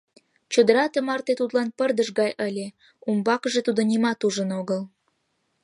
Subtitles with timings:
[0.53, 2.67] Чодыра тымарте тудлан пырдыж гай ыле,
[3.09, 4.81] умбакыже тудо нимат ужын огыл.